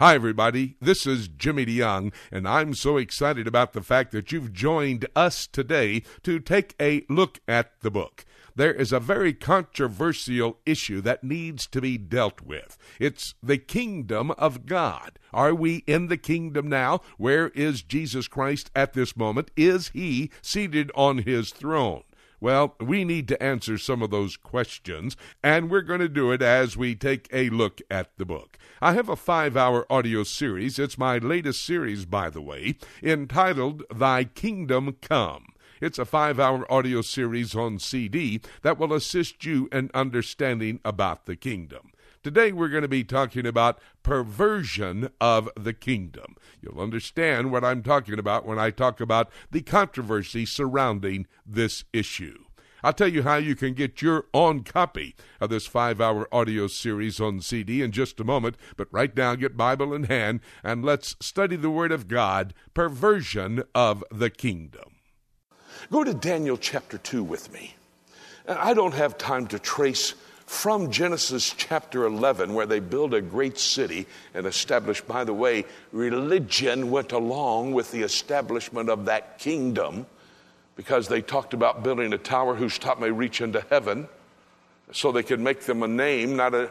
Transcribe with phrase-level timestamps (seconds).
[0.00, 0.74] Hi, everybody.
[0.80, 5.46] This is Jimmy DeYoung, and I'm so excited about the fact that you've joined us
[5.46, 8.24] today to take a look at the book.
[8.56, 12.76] There is a very controversial issue that needs to be dealt with.
[12.98, 15.20] It's the kingdom of God.
[15.32, 17.00] Are we in the kingdom now?
[17.16, 19.52] Where is Jesus Christ at this moment?
[19.56, 22.02] Is he seated on his throne?
[22.44, 26.42] Well, we need to answer some of those questions, and we're going to do it
[26.42, 28.58] as we take a look at the book.
[28.82, 30.78] I have a five hour audio series.
[30.78, 35.54] It's my latest series, by the way, entitled Thy Kingdom Come.
[35.80, 41.24] It's a five hour audio series on CD that will assist you in understanding about
[41.24, 41.92] the kingdom.
[42.24, 46.36] Today we're going to be talking about perversion of the kingdom.
[46.62, 52.44] You'll understand what I'm talking about when I talk about the controversy surrounding this issue.
[52.82, 56.66] I'll tell you how you can get your own copy of this five hour audio
[56.66, 58.56] series on CD in just a moment.
[58.78, 63.64] But right now, get Bible in hand and let's study the Word of God, perversion
[63.74, 64.96] of the kingdom.
[65.90, 67.74] Go to Daniel chapter 2 with me.
[68.48, 70.14] I don't have time to trace
[70.46, 75.64] from Genesis chapter 11, where they build a great city and establish, by the way,
[75.92, 80.06] religion went along with the establishment of that kingdom
[80.76, 84.08] because they talked about building a tower whose top may reach into heaven
[84.92, 86.70] so they could make them a name, not a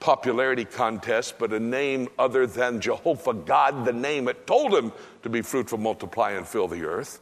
[0.00, 4.92] popularity contest, but a name other than Jehovah God, the name it told him
[5.22, 7.20] to be fruitful, multiply, and fill the earth.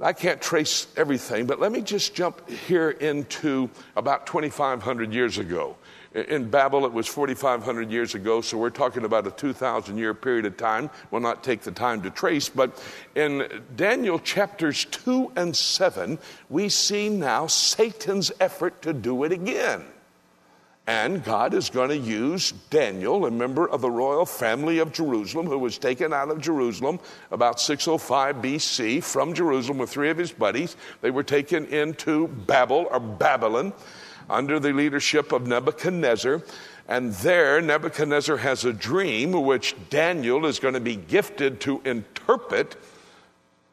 [0.00, 5.76] I can't trace everything, but let me just jump here into about 2,500 years ago.
[6.14, 10.46] In Babel, it was 4,500 years ago, so we're talking about a 2,000 year period
[10.46, 10.88] of time.
[11.10, 12.80] We'll not take the time to trace, but
[13.16, 16.18] in Daniel chapters 2 and 7,
[16.48, 19.84] we see now Satan's effort to do it again.
[20.88, 25.46] And God is going to use Daniel, a member of the royal family of Jerusalem,
[25.46, 26.98] who was taken out of Jerusalem
[27.30, 30.76] about 605 BC from Jerusalem with three of his buddies.
[31.02, 33.74] They were taken into Babel or Babylon
[34.30, 36.42] under the leadership of Nebuchadnezzar.
[36.88, 42.76] And there, Nebuchadnezzar has a dream which Daniel is going to be gifted to interpret.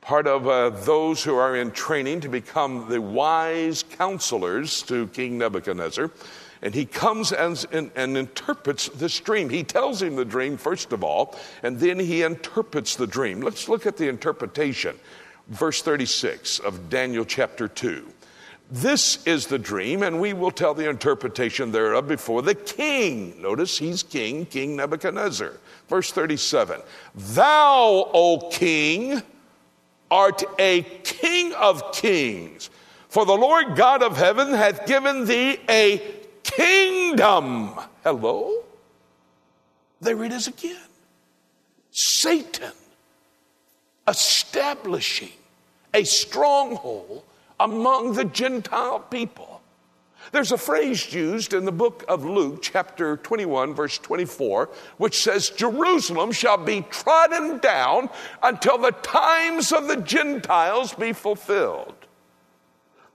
[0.02, 5.38] Part of uh, those who are in training to become the wise counselors to King
[5.38, 6.12] Nebuchadnezzar.
[6.62, 9.50] And he comes and, and, interprets this dream.
[9.50, 13.42] He tells him the dream, first of all, and then he interprets the dream.
[13.42, 14.98] Let's look at the interpretation.
[15.48, 18.06] Verse 36 of Daniel chapter 2.
[18.72, 23.40] This is the dream, and we will tell the interpretation thereof before the king.
[23.40, 25.54] Notice he's king, King Nebuchadnezzar.
[25.88, 26.82] Verse 37
[27.14, 29.22] Thou, O king,
[30.10, 32.72] art a king of kings,
[33.08, 36.15] for the Lord God of heaven hath given thee a
[36.52, 37.72] kingdom.
[38.04, 38.64] Hello?
[40.02, 40.78] There it is again.
[41.92, 42.72] Satan
[44.08, 45.32] establishing
[45.94, 47.24] a stronghold
[47.60, 49.62] among the Gentile people.
[50.32, 55.50] There's a phrase used in the book of Luke, chapter 21, verse 24, which says,
[55.50, 58.10] Jerusalem shall be trodden down
[58.42, 61.95] until the times of the Gentiles be fulfilled.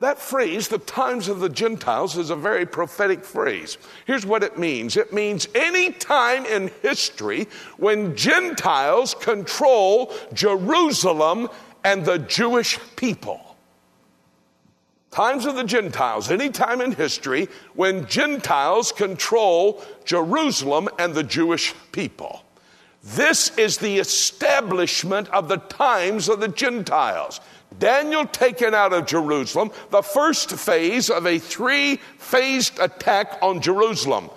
[0.01, 3.77] That phrase, the times of the Gentiles, is a very prophetic phrase.
[4.07, 11.49] Here's what it means it means any time in history when Gentiles control Jerusalem
[11.85, 13.51] and the Jewish people
[15.11, 21.75] times of the Gentiles, any time in history when Gentiles control Jerusalem and the Jewish
[21.93, 22.45] people.
[23.03, 27.41] This is the establishment of the times of the Gentiles.
[27.79, 34.31] Daniel taken out of Jerusalem, the first phase of a three phased attack on Jerusalem.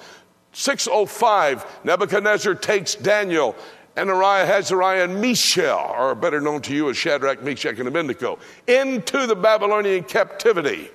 [0.54, 3.56] 605, Nebuchadnezzar takes Daniel
[3.96, 9.28] Ananiah, Azariah, and Mishael, or better known to you as Shadrach, Meshach, and Abednego, into
[9.28, 10.90] the Babylonian captivity.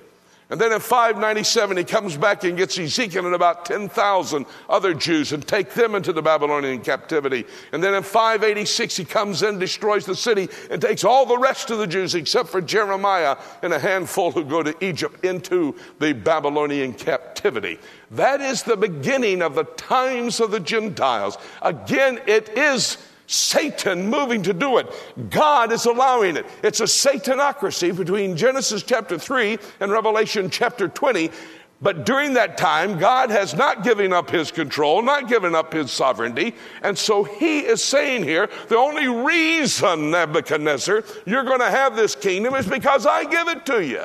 [0.51, 5.31] And then in 597, he comes back and gets Ezekiel and about 10,000 other Jews
[5.31, 7.45] and take them into the Babylonian captivity.
[7.71, 11.69] And then in 586, he comes in, destroys the city, and takes all the rest
[11.69, 16.13] of the Jews except for Jeremiah and a handful who go to Egypt into the
[16.13, 17.77] Babylonian captivity.
[18.09, 21.37] That is the beginning of the times of the Gentiles.
[21.61, 22.97] Again, it is
[23.29, 24.87] Satan moving to do it.
[25.29, 26.47] God is allowing it.
[26.63, 31.29] It's a Satanocracy between Genesis chapter 3 and Revelation chapter 20.
[31.79, 35.91] But during that time, God has not given up his control, not given up his
[35.91, 36.55] sovereignty.
[36.81, 42.15] And so he is saying here the only reason, Nebuchadnezzar, you're going to have this
[42.15, 44.03] kingdom is because I give it to you.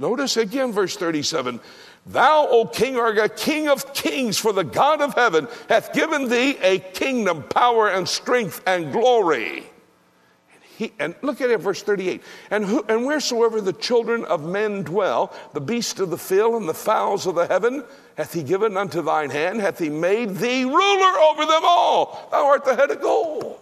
[0.00, 1.60] Notice again, verse 37
[2.06, 6.30] Thou, O king, art a king of kings, for the God of heaven hath given
[6.30, 9.58] thee a kingdom, power, and strength, and glory.
[9.58, 12.22] And, he, and look at it, verse 38.
[12.50, 16.66] And, who, and wheresoever the children of men dwell, the beasts of the field and
[16.66, 17.84] the fowls of the heaven,
[18.16, 22.26] hath he given unto thine hand, hath he made thee ruler over them all.
[22.32, 23.60] Thou art the head of gold.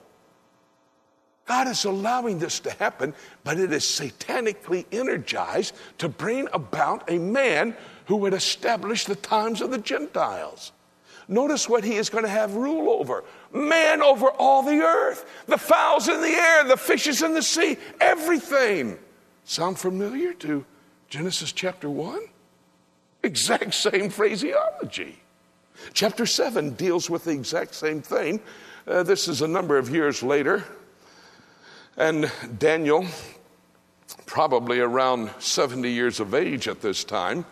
[1.49, 7.19] God is allowing this to happen, but it is satanically energized to bring about a
[7.19, 7.75] man
[8.05, 10.73] who would establish the times of the Gentiles.
[11.27, 15.57] Notice what he is going to have rule over man over all the earth, the
[15.57, 18.99] fowls in the air, the fishes in the sea, everything.
[19.45, 20.67] Sound familiar to
[21.09, 22.21] Genesis chapter 1?
[23.23, 25.19] Exact same phraseology.
[25.95, 28.41] Chapter 7 deals with the exact same thing.
[28.87, 30.65] Uh, this is a number of years later.
[31.99, 33.07] And Daniel,
[34.25, 37.45] probably around 70 years of age at this time,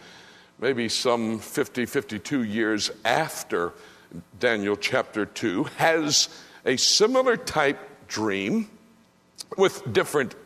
[0.61, 3.73] maybe some 50, 52 years after
[4.39, 6.29] Daniel chapter 2, has
[6.65, 8.71] a similar type dream
[9.59, 10.37] with different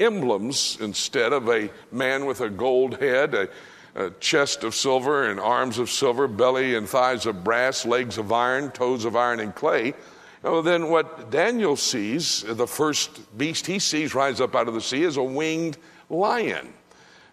[0.00, 3.48] emblems instead of a man with a gold head, a,
[3.96, 8.32] a, chest of silver and arms of silver, belly and thighs of brass, legs of
[8.32, 9.92] iron, toes of iron and clay.
[10.42, 15.02] Then what Daniel sees, the first beast he sees rise up out of the sea,
[15.02, 15.76] is a winged
[16.08, 16.72] lion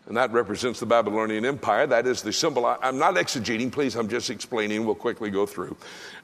[0.08, 1.86] and that represents the Babylonian Empire.
[1.86, 2.66] That is the symbol.
[2.66, 4.86] I'm not exegeting, please, I'm just explaining.
[4.86, 5.76] We'll quickly go through.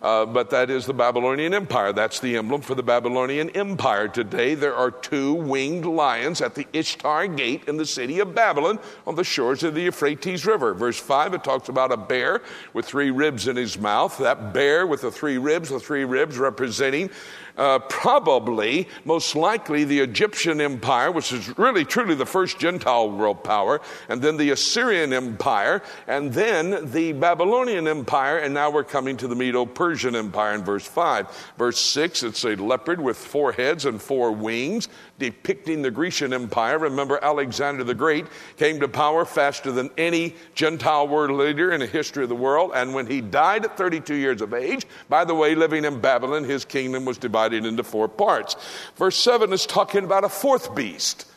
[0.01, 1.91] Uh, but that is the Babylonian Empire.
[1.91, 4.07] That's the emblem for the Babylonian Empire.
[4.07, 8.79] Today, there are two winged lions at the Ishtar Gate in the city of Babylon
[9.05, 10.73] on the shores of the Euphrates River.
[10.73, 12.41] Verse 5, it talks about a bear
[12.73, 14.17] with three ribs in his mouth.
[14.17, 17.09] That bear with the three ribs, the three ribs representing
[17.57, 23.43] uh, probably, most likely, the Egyptian Empire, which is really truly the first Gentile world
[23.43, 23.79] power,
[24.09, 29.27] and then the Assyrian Empire, and then the Babylonian Empire, and now we're coming to
[29.27, 31.53] the Medo Persian Empire in verse 5.
[31.57, 34.87] Verse 6, it's a leopard with four heads and four wings
[35.19, 36.79] depicting the Grecian Empire.
[36.79, 38.25] Remember, Alexander the Great
[38.57, 42.71] came to power faster than any Gentile world leader in the history of the world.
[42.73, 46.43] And when he died at 32 years of age, by the way, living in Babylon,
[46.43, 48.55] his kingdom was divided into four parts.
[48.95, 51.27] Verse 7 is talking about a fourth beast,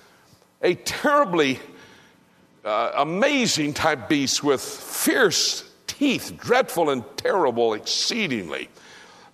[0.63, 1.59] a terribly
[2.65, 8.69] uh, amazing type beast with fierce teeth, dreadful and terrible exceedingly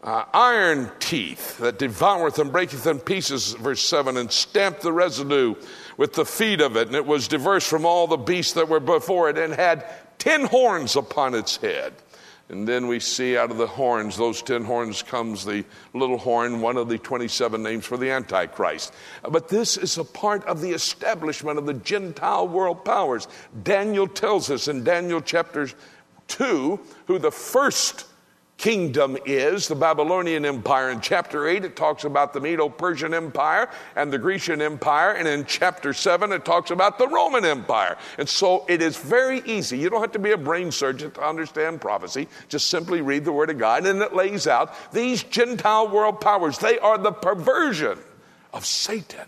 [0.03, 5.55] uh, iron teeth that devoureth and breaketh in pieces, verse 7, and stamped the residue
[5.97, 8.81] with the feet of it, and it was diverse from all the beasts that were
[8.81, 9.87] before it, and had
[10.19, 11.93] ten horns upon its head.
[12.49, 16.61] And then we see out of the horns, those ten horns, comes the little horn,
[16.61, 18.93] one of the 27 names for the Antichrist.
[19.29, 23.29] But this is a part of the establishment of the Gentile world powers.
[23.63, 25.69] Daniel tells us in Daniel chapter
[26.29, 28.07] 2 who the first
[28.63, 30.91] kingdom is, the Babylonian Empire.
[30.91, 35.15] In chapter 8, it talks about the Medo Persian Empire and the Grecian Empire.
[35.15, 37.99] And in chapter 7, it talks about the Roman Empire.
[38.19, 39.79] And so it is very easy.
[39.79, 42.29] You don't have to be a brain surgeon to understand prophecy.
[42.49, 46.57] Just simply read the Word of God, and it lays out these Gentile world powers.
[46.57, 47.99] They are the perversion
[48.53, 49.27] of Satan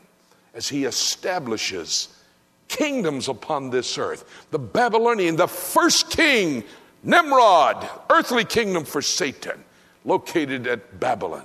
[0.55, 2.23] as he establishes
[2.69, 4.47] kingdoms upon this earth.
[4.53, 6.63] The Babylonian, the first king
[7.05, 9.63] Nimrod, earthly kingdom for Satan,
[10.07, 11.45] located at Babylon.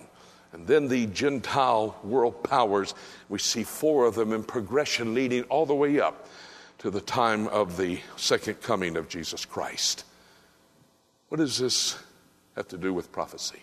[0.54, 2.96] And then the Gentile world powers,
[3.28, 6.28] we see four of them in progression leading all the way up
[6.80, 10.06] to the time of the second coming of Jesus Christ.
[11.28, 11.98] What does this
[12.56, 13.62] have to do with prophecy?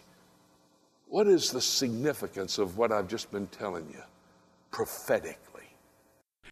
[1.08, 4.02] What is the significance of what I've just been telling you
[4.70, 5.38] prophetic?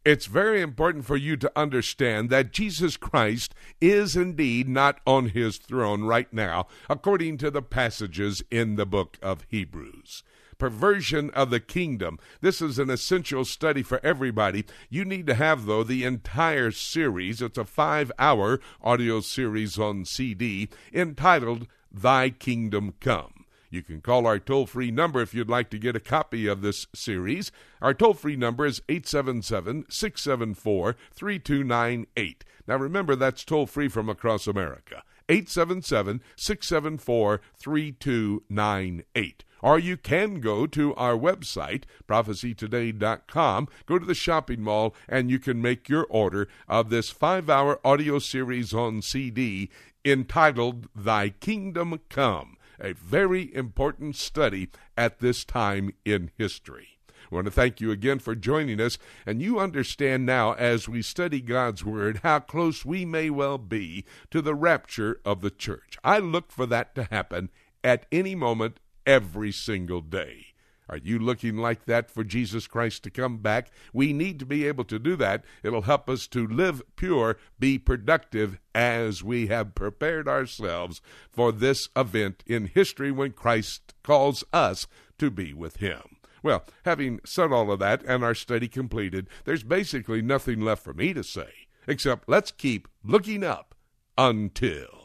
[0.05, 5.57] It's very important for you to understand that Jesus Christ is indeed not on his
[5.57, 10.23] throne right now, according to the passages in the book of Hebrews.
[10.59, 12.19] Perversion of the kingdom.
[12.43, 14.67] This is an essential study for everybody.
[14.91, 17.41] You need to have, though, the entire series.
[17.41, 23.44] It's a five hour audio series on CD entitled Thy Kingdom Come.
[23.75, 26.61] You can call our toll free number if you'd like to get a copy of
[26.61, 27.51] this series.
[27.83, 32.45] Our toll free number is 877 674 3298.
[32.69, 35.03] Now remember, that's toll free from across America.
[35.29, 39.45] 877 674 3298.
[39.61, 45.41] Or you can go to our website, prophecytoday.com, go to the shopping mall, and you
[45.41, 49.69] can make your order of this five hour audio series on CD
[50.05, 56.99] entitled Thy Kingdom Come a very important study at this time in history.
[57.31, 61.03] I want to thank you again for joining us, and you understand now as we
[61.03, 65.99] study God's Word how close we may well be to the rapture of the church.
[66.05, 67.51] I look for that to happen
[67.83, 70.54] at any moment, every single day.
[70.89, 73.71] Are you looking like that for Jesus Christ to come back?
[73.93, 75.45] We need to be able to do that.
[75.63, 81.01] It'll help us to live pure, be productive as we have prepared ourselves
[81.31, 84.87] for this event in history when Christ calls us
[85.19, 86.17] to be with Him.
[86.43, 90.93] Well, having said all of that and our study completed, there's basically nothing left for
[90.93, 93.75] me to say except let's keep looking up
[94.17, 95.04] until.